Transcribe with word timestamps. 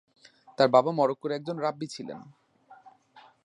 তাঁর 0.57 0.69
বাবা 0.69 0.91
মরক্কোর 0.91 1.31
একজন 1.31 1.57
রাব্বি 1.59 1.87
ছিলেন। 1.87 2.19